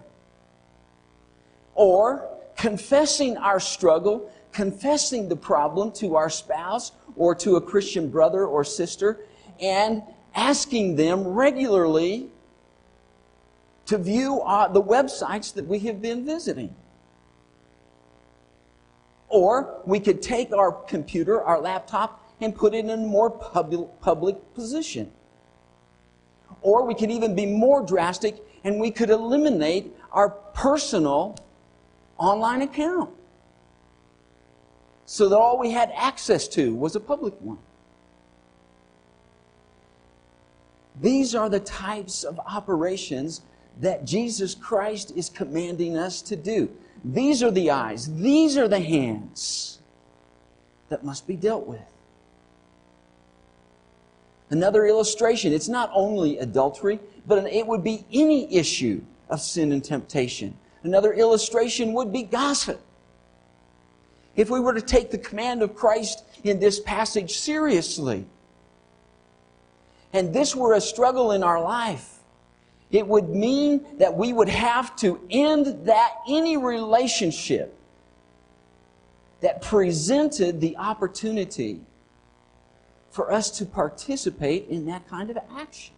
or 1.75 2.27
confessing 2.55 3.38
our 3.38 3.60
struggle, 3.60 4.31
confessing 4.51 5.29
the 5.29 5.36
problem 5.36 5.91
to 5.91 6.15
our 6.15 6.29
spouse 6.29 6.91
or 7.15 7.36
to 7.36 7.55
a 7.55 7.62
Christian 7.62 8.10
brother 8.10 8.46
or 8.46 8.63
sister, 8.63 9.19
and 9.62 10.01
asking 10.36 10.96
them 10.96 11.24
regularly 11.27 12.29
to 13.86 13.98
view 13.98 14.41
uh, 14.41 14.67
the 14.67 14.81
websites 14.81 15.53
that 15.53 15.65
we 15.65 15.79
have 15.79 16.01
been 16.01 16.25
visiting. 16.25 16.74
Or 19.29 19.81
we 19.86 20.00
could 20.00 20.22
take 20.22 20.53
our 20.53 20.72
computer, 20.72 21.41
our 21.41 21.60
laptop, 21.60 22.24
and 22.39 22.55
put 22.55 22.74
it 22.74 22.86
in 22.86 22.89
a 22.89 22.98
more 22.98 23.29
public, 23.29 23.88
public 24.00 24.53
position. 24.53 25.12
Or 26.62 26.86
we 26.86 26.96
could 26.96 27.12
even 27.12 27.36
be 27.36 27.46
more 27.46 27.86
drastic 27.86 28.43
and 28.63 28.79
we 28.79 28.91
could 28.91 29.10
eliminate 29.10 29.93
our 30.12 30.29
personal 30.29 31.38
online 32.17 32.62
account 32.62 33.12
so 35.05 35.29
that 35.29 35.38
all 35.38 35.57
we 35.57 35.72
had 35.72 35.91
access 35.96 36.48
to 36.50 36.75
was 36.75 36.96
a 36.96 37.00
public 37.00 37.34
one. 37.39 37.60
These 41.00 41.36
are 41.36 41.50
the 41.50 41.60
types 41.60 42.24
of 42.24 42.39
operations 42.39 43.41
that 43.79 44.03
Jesus 44.03 44.55
Christ 44.55 45.12
is 45.15 45.29
commanding 45.29 45.96
us 45.96 46.22
to 46.24 46.36
do. 46.36 46.69
These 47.04 47.44
are 47.44 47.51
the 47.51 47.72
eyes, 47.72 48.13
these 48.20 48.58
are 48.58 48.68
the 48.68 48.80
hands 48.80 49.80
that 50.89 51.04
must 51.04 51.27
be 51.27 51.36
dealt 51.36 51.68
with. 51.68 51.82
Another 54.50 54.86
illustration 54.86 55.51
it's 55.51 55.68
not 55.68 55.89
only 55.94 56.38
adultery, 56.38 57.00
but 57.25 57.46
it 57.46 57.68
would 57.68 57.84
be 57.84 58.06
any 58.12 58.54
issue 58.54 59.01
of 59.30 59.42
sin 59.42 59.72
and 59.72 59.84
temptation. 59.84 60.58
Another 60.84 61.13
illustration 61.13 61.94
would 61.94 62.13
be 62.13 62.24
gossip. 62.24 62.80
If 64.36 64.50
we 64.50 64.60
were 64.60 64.74
to 64.74 64.82
take 64.82 65.12
the 65.12 65.18
command 65.18 65.62
of 65.62 65.75
Christ 65.75 66.24
in 66.44 66.60
this 66.60 66.80
passage 66.80 67.38
seriously, 67.38 68.25
and 70.13 70.34
this 70.34 70.56
were 70.56 70.74
a 70.74 70.82
struggle 70.82 71.32
in 71.32 71.44
our 71.44 71.62
life, 71.62 72.17
it 72.91 73.08
would 73.08 73.29
mean 73.29 73.86
that 73.98 74.15
we 74.15 74.32
would 74.32 74.50
have 74.50 74.96
to 74.98 75.20
end 75.29 75.86
that 75.86 76.15
any 76.27 76.56
relationship 76.58 77.77
that 79.41 79.62
presented 79.62 80.62
the 80.62 80.77
opportunity 80.77 81.82
for 83.12 83.32
us 83.32 83.51
to 83.51 83.65
participate 83.65 84.67
in 84.70 84.86
that 84.86 85.08
kind 85.08 85.29
of 85.29 85.38
action. 85.56 85.94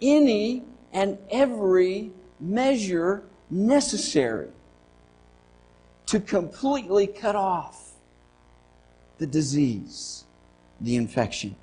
Any 0.00 0.64
and 0.92 1.18
every 1.30 2.10
measure 2.38 3.24
necessary 3.50 4.48
to 6.06 6.20
completely 6.20 7.06
cut 7.06 7.36
off 7.36 7.92
the 9.18 9.26
disease, 9.26 10.24
the 10.80 10.96
infection. 10.96 11.54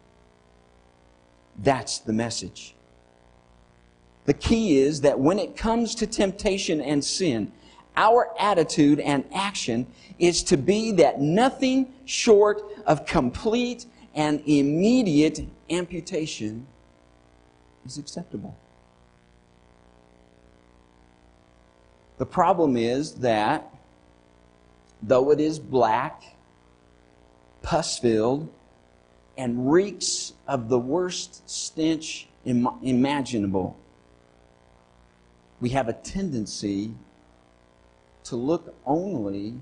That's 1.57 1.99
the 1.99 2.13
message. 2.13 2.75
The 4.25 4.33
key 4.33 4.77
is 4.77 5.01
that 5.01 5.19
when 5.19 5.39
it 5.39 5.55
comes 5.55 5.95
to 5.95 6.07
temptation 6.07 6.81
and 6.81 7.03
sin, 7.03 7.51
our 7.95 8.29
attitude 8.39 8.99
and 8.99 9.25
action 9.33 9.87
is 10.19 10.43
to 10.43 10.57
be 10.57 10.91
that 10.93 11.19
nothing 11.19 11.93
short 12.05 12.61
of 12.85 13.05
complete 13.05 13.85
and 14.13 14.41
immediate 14.45 15.47
amputation 15.69 16.67
is 17.85 17.97
acceptable. 17.97 18.55
The 22.17 22.25
problem 22.25 22.77
is 22.77 23.15
that 23.15 23.73
though 25.01 25.31
it 25.31 25.39
is 25.39 25.59
black, 25.59 26.23
pus 27.61 27.99
filled, 27.99 28.49
and 29.37 29.71
reeks 29.71 30.33
of 30.47 30.69
the 30.69 30.79
worst 30.79 31.47
stench 31.49 32.27
Im- 32.45 32.69
imaginable, 32.81 33.77
we 35.59 35.69
have 35.69 35.87
a 35.89 35.93
tendency 35.93 36.93
to 38.23 38.35
look 38.35 38.75
only 38.85 39.55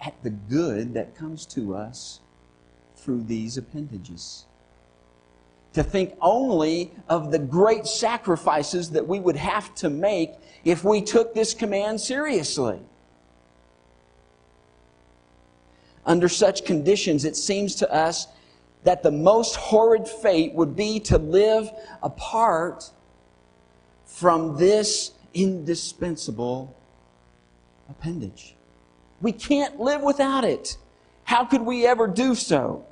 at 0.00 0.14
the 0.22 0.30
good 0.30 0.94
that 0.94 1.14
comes 1.14 1.44
to 1.46 1.74
us 1.74 2.20
through 2.96 3.22
these 3.22 3.56
appendages. 3.56 4.46
To 5.74 5.82
think 5.82 6.14
only 6.20 6.92
of 7.08 7.30
the 7.30 7.38
great 7.38 7.86
sacrifices 7.86 8.90
that 8.90 9.06
we 9.06 9.20
would 9.20 9.36
have 9.36 9.74
to 9.76 9.90
make 9.90 10.32
if 10.64 10.84
we 10.84 11.00
took 11.00 11.34
this 11.34 11.54
command 11.54 12.00
seriously. 12.00 12.80
Under 16.04 16.28
such 16.28 16.64
conditions, 16.64 17.24
it 17.24 17.36
seems 17.36 17.74
to 17.76 17.92
us 17.92 18.26
that 18.84 19.02
the 19.02 19.10
most 19.10 19.56
horrid 19.56 20.08
fate 20.08 20.54
would 20.54 20.74
be 20.74 21.00
to 21.00 21.18
live 21.18 21.70
apart 22.02 22.90
from 24.06 24.56
this 24.56 25.12
indispensable 25.34 26.76
appendage. 27.88 28.54
We 29.20 29.32
can't 29.32 29.78
live 29.78 30.02
without 30.02 30.44
it. 30.44 30.76
How 31.24 31.44
could 31.44 31.62
we 31.62 31.86
ever 31.86 32.06
do 32.06 32.34
so? 32.34 32.84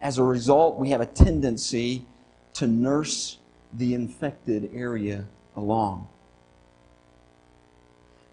As 0.00 0.18
a 0.18 0.22
result, 0.22 0.78
we 0.78 0.90
have 0.90 1.00
a 1.00 1.06
tendency 1.06 2.04
to 2.54 2.66
nurse 2.66 3.38
the 3.72 3.94
infected 3.94 4.70
area 4.74 5.26
along. 5.56 6.08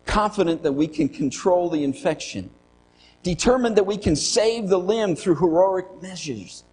Confident 0.06 0.64
that 0.64 0.72
we 0.72 0.88
can 0.88 1.10
control 1.10 1.70
the 1.70 1.84
infection, 1.84 2.50
determined 3.26 3.76
that 3.76 3.88
we 3.88 3.98
can 3.98 4.16
save 4.16 4.68
the 4.68 4.78
limb 4.78 5.16
through 5.16 5.34
heroic 5.34 5.88
measures, 6.00 6.64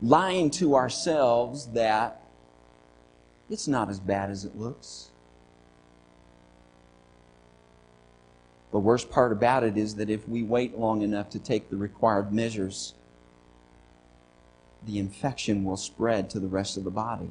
lying 0.00 0.48
to 0.48 0.76
ourselves 0.76 1.66
that 1.72 2.22
it's 3.50 3.66
not 3.66 3.90
as 3.90 3.98
bad 3.98 4.30
as 4.30 4.44
it 4.44 4.54
looks. 4.56 5.10
The 8.70 8.78
worst 8.78 9.10
part 9.10 9.32
about 9.32 9.64
it 9.64 9.76
is 9.76 9.96
that 9.96 10.08
if 10.08 10.28
we 10.28 10.44
wait 10.44 10.78
long 10.78 11.02
enough 11.02 11.30
to 11.30 11.40
take 11.40 11.68
the 11.68 11.76
required 11.76 12.32
measures, 12.32 12.94
the 14.86 15.00
infection 15.00 15.64
will 15.64 15.76
spread 15.76 16.30
to 16.30 16.38
the 16.38 16.46
rest 16.46 16.76
of 16.76 16.84
the 16.84 16.92
body 16.92 17.30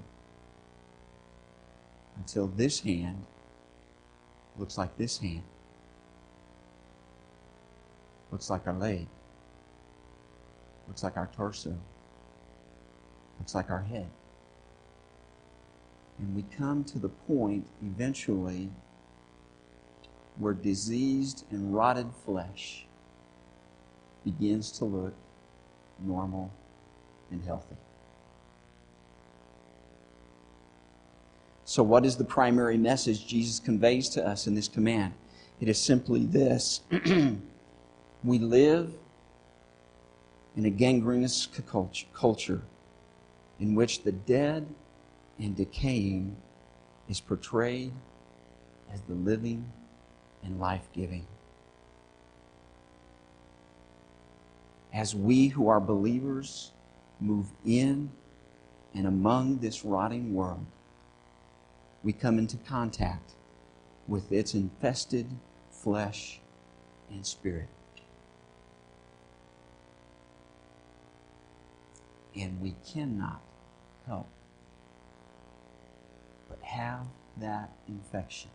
until 2.17 2.47
this 2.47 2.81
hand 2.81 3.25
looks 4.57 4.77
like 4.77 4.97
this 4.97 5.19
hand, 5.19 5.43
looks 8.33 8.49
like 8.49 8.65
our 8.65 8.73
leg, 8.73 9.05
looks 10.87 11.03
like 11.03 11.17
our 11.17 11.29
torso, 11.35 11.77
looks 13.37 13.53
like 13.53 13.69
our 13.69 13.83
head. 13.83 14.09
And 16.17 16.35
we 16.35 16.43
come 16.57 16.83
to 16.85 16.97
the 16.97 17.09
point 17.09 17.67
eventually 17.83 18.71
where 20.39 20.55
diseased 20.55 21.45
and 21.51 21.75
rotted 21.75 22.07
flesh 22.25 22.87
begins 24.23 24.71
to 24.79 24.85
look 24.85 25.13
normal 25.99 26.51
and 27.29 27.45
healthy. 27.45 27.75
So, 31.65 31.83
what 31.83 32.03
is 32.03 32.17
the 32.17 32.25
primary 32.25 32.77
message 32.77 33.27
Jesus 33.27 33.59
conveys 33.59 34.09
to 34.09 34.25
us 34.25 34.47
in 34.47 34.55
this 34.55 34.67
command? 34.67 35.13
It 35.61 35.69
is 35.69 35.79
simply 35.79 36.25
this 36.25 36.81
we 38.23 38.39
live 38.39 38.93
in 40.55 40.65
a 40.65 40.69
gangrenous 40.69 41.47
culture 42.13 42.61
in 43.59 43.75
which 43.75 44.03
the 44.03 44.11
dead 44.11 44.67
and 45.39 45.55
decaying 45.55 46.35
is 47.09 47.19
portrayed 47.19 47.91
as 48.93 49.01
the 49.01 49.13
living 49.13 49.71
and 50.43 50.59
life 50.59 50.87
giving. 50.93 51.25
As 54.93 55.15
we 55.15 55.47
who 55.47 55.67
are 55.67 55.79
believers 55.79 56.71
move 57.19 57.47
in 57.65 58.11
and 58.93 59.07
among 59.07 59.57
this 59.57 59.83
rotting 59.83 60.33
world, 60.33 60.65
we 62.03 62.13
come 62.13 62.37
into 62.37 62.57
contact 62.57 63.31
with 64.07 64.31
its 64.31 64.53
infested 64.53 65.25
flesh 65.71 66.39
and 67.09 67.25
spirit. 67.25 67.69
And 72.35 72.61
we 72.61 72.75
cannot 72.93 73.41
help 74.07 74.27
but 76.49 76.59
have 76.61 77.05
that 77.37 77.71
infection 77.87 78.49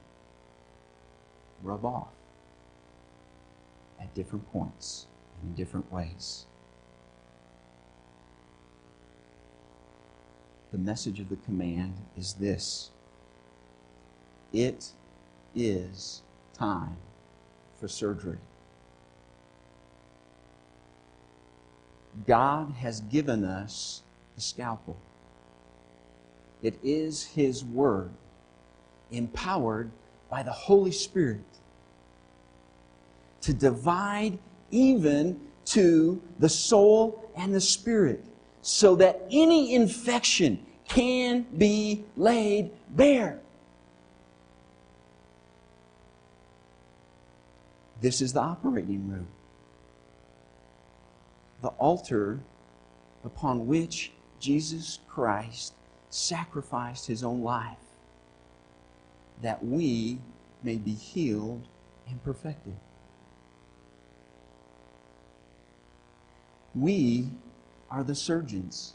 rub 1.62 1.85
off 1.85 2.12
at 4.01 4.14
different 4.14 4.51
points 4.53 5.07
and 5.41 5.51
in 5.51 5.55
different 5.57 5.93
ways. 5.93 6.47
The 10.71 10.79
message 10.79 11.19
of 11.19 11.29
the 11.29 11.37
command 11.37 11.95
is 12.17 12.35
this 12.35 12.91
it 14.53 14.93
is 15.55 16.23
time 16.53 16.97
for 17.79 17.88
surgery. 17.88 18.38
God 22.29 22.75
has 22.75 23.01
given 23.01 23.43
us 23.43 24.03
the 24.35 24.43
scalpel. 24.43 24.99
It 26.62 26.79
is 26.85 27.25
His 27.25 27.64
Word, 27.64 28.11
empowered 29.11 29.91
by 30.31 30.43
the 30.43 30.53
Holy 30.53 30.93
Spirit 30.93 31.41
to 33.41 33.55
divide 33.55 34.38
even 34.71 35.41
to 35.64 36.21
the 36.38 36.51
soul 36.51 37.31
and 37.35 37.55
the 37.55 37.61
spirit 37.61 38.23
so 38.61 38.95
that 38.97 39.23
any 39.31 39.75
infection 39.75 40.59
can 40.87 41.47
be 41.57 42.05
laid 42.14 42.71
bare. 42.91 43.41
This 48.03 48.21
is 48.21 48.35
the 48.35 48.41
operating 48.41 49.09
room. 49.09 49.27
The 51.62 51.68
altar 51.68 52.40
upon 53.25 53.66
which 53.66 54.12
Jesus 54.40 55.01
Christ 55.09 55.75
sacrificed 56.11 57.07
his 57.07 57.25
own 57.25 57.42
life 57.42 57.77
that 59.42 59.64
we 59.64 60.18
may 60.62 60.77
be 60.77 60.92
healed 60.92 61.66
and 62.09 62.23
perfected. 62.23 62.77
We 66.75 67.31
are 67.90 68.05
the 68.05 68.14
surgeons. 68.14 68.94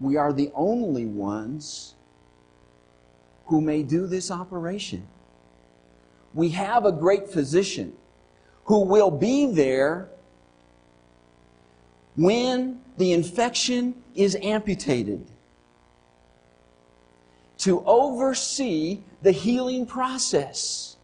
We 0.00 0.16
are 0.16 0.32
the 0.32 0.50
only 0.54 1.06
ones 1.06 1.94
who 3.46 3.60
may 3.60 3.82
do 3.82 4.06
this 4.06 4.30
operation. 4.30 5.06
We 6.34 6.50
have 6.50 6.84
a 6.84 6.92
great 6.92 7.28
physician 7.28 7.92
who 8.64 8.80
will 8.80 9.10
be 9.10 9.46
there 9.46 10.08
when 12.16 12.80
the 12.98 13.12
infection 13.12 13.94
is 14.14 14.36
amputated 14.42 15.26
to 17.58 17.82
oversee 17.86 19.00
the 19.22 19.32
healing 19.32 19.86
process. 19.86 20.96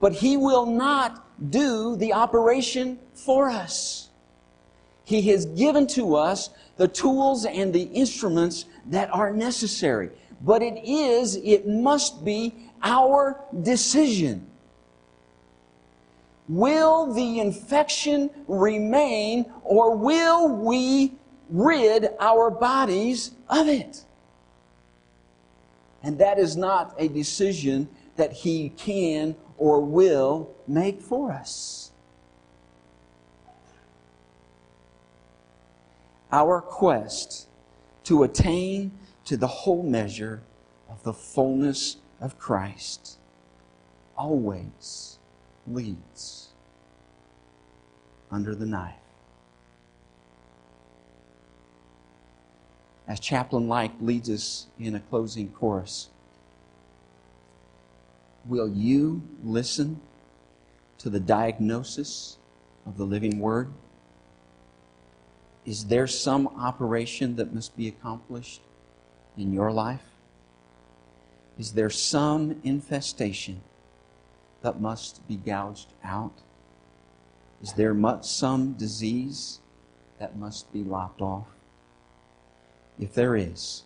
But 0.00 0.12
He 0.12 0.36
will 0.36 0.66
not 0.66 1.24
do 1.50 1.96
the 1.96 2.12
operation 2.12 2.98
for 3.14 3.48
us. 3.48 4.10
He 5.04 5.22
has 5.30 5.46
given 5.46 5.86
to 5.88 6.16
us 6.16 6.50
the 6.76 6.88
tools 6.88 7.46
and 7.46 7.72
the 7.72 7.84
instruments 7.84 8.66
that 8.86 9.08
are 9.14 9.32
necessary. 9.32 10.10
But 10.42 10.62
it 10.62 10.84
is, 10.84 11.36
it 11.36 11.66
must 11.66 12.24
be 12.24 12.54
our 12.82 13.40
decision. 13.62 14.46
Will 16.48 17.12
the 17.12 17.40
infection 17.40 18.30
remain 18.46 19.46
or 19.64 19.96
will 19.96 20.48
we 20.48 21.14
rid 21.50 22.10
our 22.20 22.50
bodies 22.50 23.32
of 23.48 23.68
it? 23.68 24.04
And 26.02 26.18
that 26.18 26.38
is 26.38 26.56
not 26.56 26.94
a 26.98 27.08
decision 27.08 27.88
that 28.16 28.32
He 28.32 28.70
can 28.70 29.34
or 29.58 29.80
will 29.80 30.54
make 30.68 31.00
for 31.00 31.32
us. 31.32 31.90
Our 36.30 36.60
quest 36.60 37.48
to 38.04 38.22
attain 38.22 38.92
to 39.24 39.36
the 39.36 39.46
whole 39.46 39.82
measure 39.82 40.42
of 40.88 41.02
the 41.02 41.12
fullness 41.12 41.96
of 42.20 42.38
Christ 42.38 43.18
always 44.16 45.15
leads 45.68 46.48
under 48.30 48.54
the 48.54 48.66
knife. 48.66 48.94
As 53.08 53.20
Chaplain 53.20 53.68
Like 53.68 53.92
leads 54.00 54.28
us 54.28 54.66
in 54.78 54.94
a 54.96 55.00
closing 55.00 55.48
chorus, 55.50 56.08
will 58.44 58.68
you 58.68 59.22
listen 59.44 60.00
to 60.98 61.10
the 61.10 61.20
diagnosis 61.20 62.36
of 62.84 62.96
the 62.96 63.04
living 63.04 63.38
Word? 63.38 63.68
Is 65.64 65.86
there 65.86 66.06
some 66.06 66.48
operation 66.48 67.36
that 67.36 67.54
must 67.54 67.76
be 67.76 67.88
accomplished 67.88 68.60
in 69.36 69.52
your 69.52 69.70
life? 69.70 70.02
Is 71.58 71.72
there 71.72 71.90
some 71.90 72.60
infestation 72.64 73.60
that 74.66 74.80
must 74.80 75.28
be 75.28 75.36
gouged 75.36 75.92
out? 76.02 76.42
Is 77.62 77.74
there 77.74 77.94
much, 77.94 78.26
some 78.26 78.72
disease 78.72 79.60
that 80.18 80.36
must 80.36 80.72
be 80.72 80.82
lopped 80.82 81.22
off? 81.22 81.46
If 82.98 83.14
there 83.14 83.36
is, 83.36 83.84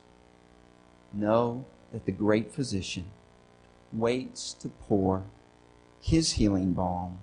know 1.12 1.66
that 1.93 2.07
the 2.07 2.12
great 2.12 2.51
physician 2.51 3.05
waits 3.93 4.55
to 4.55 4.71
pour 4.71 5.25
his 6.01 6.33
healing 6.33 6.73
balm 6.73 7.19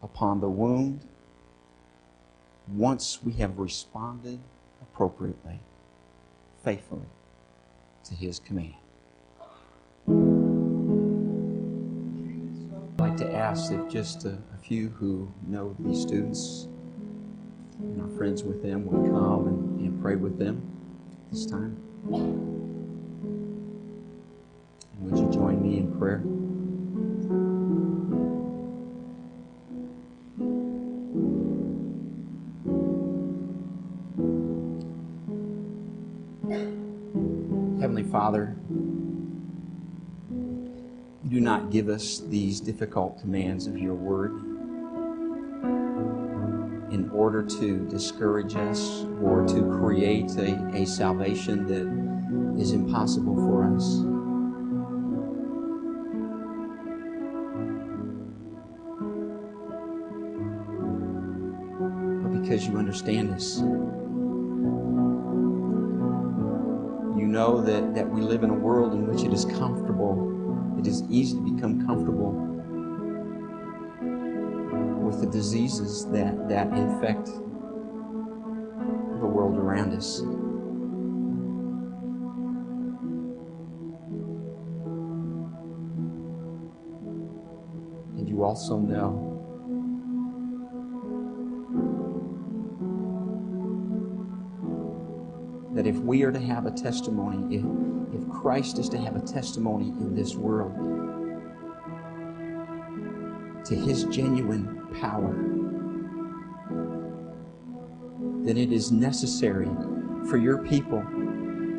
upon 0.00 0.40
the 0.40 0.48
wound 0.48 1.00
once 2.68 3.18
we 3.20 3.32
have 3.32 3.58
responded 3.58 4.38
appropriately, 4.80 5.58
faithfully 6.62 7.10
to 8.04 8.14
his 8.14 8.38
command. 8.38 8.81
I'd 13.42 13.56
like 13.56 13.56
to 13.56 13.60
ask 13.60 13.72
if 13.72 13.88
just 13.88 14.24
a, 14.24 14.38
a 14.54 14.58
few 14.62 14.90
who 14.90 15.32
know 15.48 15.74
these 15.80 16.00
students 16.00 16.68
and 17.80 18.00
are 18.00 18.16
friends 18.16 18.44
with 18.44 18.62
them 18.62 18.86
would 18.86 19.10
come 19.10 19.48
and, 19.48 19.80
and 19.80 20.00
pray 20.00 20.14
with 20.14 20.38
them 20.38 20.62
this 21.32 21.44
time. 21.44 21.76
And 24.92 25.10
would 25.10 25.18
you 25.18 25.28
join 25.32 25.60
me 25.60 25.78
in 25.78 25.90
prayer? 25.98 26.22
Heavenly 37.80 38.04
Father, 38.04 38.56
do 41.32 41.40
not 41.40 41.70
give 41.70 41.88
us 41.88 42.20
these 42.28 42.60
difficult 42.60 43.18
commands 43.18 43.66
of 43.66 43.78
your 43.78 43.94
word 43.94 44.32
in 46.92 47.08
order 47.10 47.42
to 47.42 47.88
discourage 47.88 48.54
us 48.54 49.06
or 49.22 49.42
to 49.46 49.62
create 49.78 50.30
a, 50.36 50.62
a 50.74 50.84
salvation 50.84 51.66
that 51.66 52.60
is 52.60 52.72
impossible 52.72 53.34
for 53.34 53.64
us. 53.64 54.00
But 62.22 62.42
because 62.42 62.68
you 62.68 62.76
understand 62.76 63.30
us, 63.30 63.60
you 67.18 67.26
know 67.26 67.62
that, 67.62 67.94
that 67.94 68.06
we 68.06 68.20
live 68.20 68.42
in 68.42 68.50
a 68.50 68.54
world 68.54 68.92
in 68.92 69.06
which 69.06 69.22
it 69.22 69.32
is 69.32 69.46
comfortable, 69.46 70.31
it 70.78 70.86
is 70.86 71.02
easy 71.10 71.36
to 71.36 71.54
become 71.54 71.86
comfortable 71.86 72.32
with 75.06 75.20
the 75.20 75.26
diseases 75.26 76.06
that, 76.06 76.48
that 76.48 76.68
infect 76.72 77.26
the 77.26 79.26
world 79.26 79.56
around 79.56 79.92
us. 79.92 80.20
And 88.18 88.28
you 88.28 88.42
also 88.42 88.78
know 88.78 89.41
that 95.82 95.88
if 95.88 95.96
we 95.96 96.22
are 96.22 96.30
to 96.30 96.38
have 96.38 96.64
a 96.66 96.70
testimony, 96.70 97.56
if, 97.56 97.64
if 98.14 98.28
Christ 98.30 98.78
is 98.78 98.88
to 98.90 98.98
have 98.98 99.16
a 99.16 99.20
testimony 99.20 99.88
in 99.88 100.14
this 100.14 100.36
world, 100.36 100.72
to 103.64 103.74
his 103.74 104.04
genuine 104.04 104.86
power, 105.00 105.32
then 108.44 108.56
it 108.56 108.72
is 108.72 108.92
necessary 108.92 109.68
for 110.28 110.36
your 110.36 110.58
people 110.58 111.02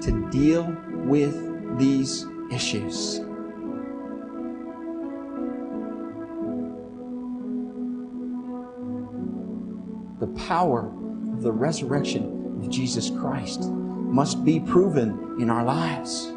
to 0.01 0.27
deal 0.31 0.75
with 1.05 1.79
these 1.79 2.25
issues. 2.51 3.19
The 10.19 10.27
power 10.45 10.91
of 11.31 11.41
the 11.41 11.53
resurrection 11.53 12.59
of 12.61 12.69
Jesus 12.69 13.09
Christ 13.09 13.69
must 14.13 14.45
be 14.45 14.59
proven 14.59 15.37
in 15.41 15.49
our 15.49 15.63
lives. 15.63 16.27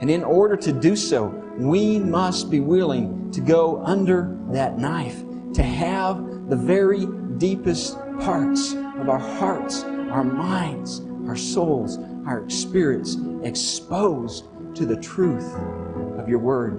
And 0.00 0.10
in 0.10 0.24
order 0.24 0.56
to 0.56 0.72
do 0.72 0.96
so, 0.96 1.26
we 1.58 1.98
must 1.98 2.50
be 2.50 2.60
willing 2.60 3.30
to 3.30 3.42
go 3.42 3.82
under 3.84 4.34
that 4.48 4.78
knife, 4.78 5.22
to 5.52 5.62
have 5.62 6.48
the 6.48 6.56
very 6.56 7.06
deepest 7.36 7.98
parts 8.20 8.72
of 8.72 9.10
our 9.10 9.18
hearts, 9.18 9.84
our 9.84 10.24
minds, 10.24 11.02
our 11.28 11.36
souls, 11.36 11.98
our 12.26 12.48
spirits 12.48 13.18
exposed 13.42 14.46
to 14.74 14.86
the 14.86 14.96
truth 14.96 15.54
of 16.18 16.26
your 16.26 16.38
word. 16.38 16.78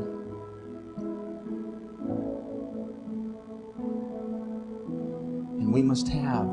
And 5.59 5.71
we 5.71 5.83
must 5.83 6.07
have 6.07 6.47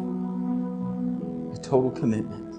a 1.55 1.59
total 1.63 1.91
commitment 1.91 2.50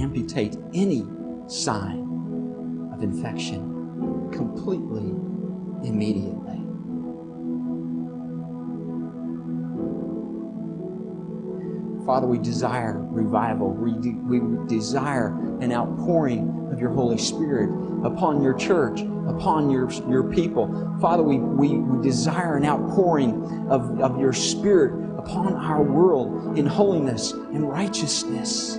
amputate 0.00 0.56
any 0.74 1.04
sign 1.46 2.90
of 2.92 3.02
infection 3.02 4.30
completely, 4.32 5.10
immediately. 5.88 6.48
Father, 12.06 12.26
we 12.26 12.38
desire 12.38 12.98
revival. 13.10 13.70
We, 13.70 13.92
de- 13.92 14.18
we 14.18 14.40
desire 14.66 15.36
an 15.60 15.72
outpouring 15.72 16.70
of 16.72 16.80
your 16.80 16.90
Holy 16.90 17.18
Spirit 17.18 17.68
upon 18.02 18.42
your 18.42 18.54
church, 18.54 19.00
upon 19.00 19.70
your, 19.70 19.90
your 20.08 20.22
people. 20.22 20.96
Father, 21.02 21.22
we, 21.22 21.38
we, 21.38 21.76
we 21.76 22.02
desire 22.02 22.56
an 22.56 22.64
outpouring 22.64 23.68
of, 23.68 24.00
of 24.00 24.18
your 24.18 24.32
Spirit 24.32 25.18
upon 25.18 25.52
our 25.52 25.82
world 25.82 26.56
in 26.58 26.64
holiness 26.64 27.32
and 27.32 27.68
righteousness. 27.68 28.78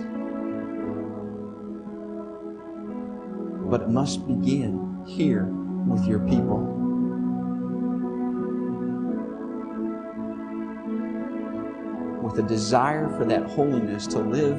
But 3.69 3.83
it 3.83 3.89
must 3.89 4.27
begin 4.27 5.03
here 5.05 5.45
with 5.87 6.07
your 6.07 6.19
people. 6.21 6.57
With 12.23 12.39
a 12.39 12.47
desire 12.47 13.09
for 13.15 13.25
that 13.25 13.43
holiness 13.43 14.07
to 14.07 14.19
live 14.19 14.57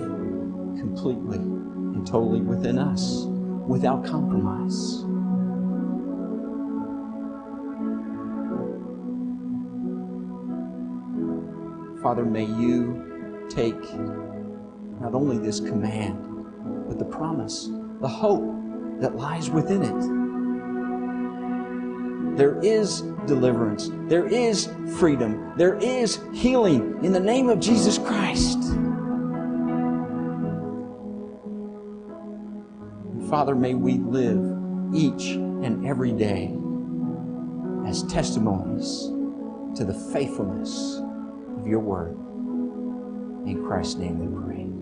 completely 0.78 1.38
and 1.38 2.06
totally 2.06 2.40
within 2.40 2.78
us 2.78 3.24
without 3.66 4.04
compromise. 4.04 5.02
Father, 12.00 12.24
may 12.24 12.44
you 12.44 13.46
take 13.50 13.80
not 15.00 15.14
only 15.14 15.38
this 15.38 15.58
command, 15.58 16.16
but 16.86 16.98
the 16.98 17.04
promise, 17.04 17.68
the 18.00 18.08
hope 18.08 18.59
that 19.00 19.16
lies 19.16 19.50
within 19.50 19.82
it. 19.82 20.20
There 22.36 22.58
is 22.62 23.02
deliverance, 23.26 23.90
there 24.08 24.26
is 24.26 24.68
freedom, 24.98 25.52
there 25.56 25.76
is 25.76 26.20
healing 26.32 26.98
in 27.02 27.12
the 27.12 27.20
name 27.20 27.48
of 27.48 27.60
Jesus 27.60 27.98
Christ. 27.98 28.58
Father, 33.28 33.54
may 33.54 33.74
we 33.74 33.98
live 33.98 34.38
each 34.94 35.34
and 35.34 35.86
every 35.86 36.12
day 36.12 36.56
as 37.86 38.02
testimonies 38.04 39.12
to 39.76 39.84
the 39.84 39.94
faithfulness 40.12 41.00
of 41.58 41.66
your 41.66 41.80
word. 41.80 42.16
In 43.46 43.64
Christ's 43.66 43.96
name 43.96 44.18
we 44.18 44.26
pray. 44.46 44.79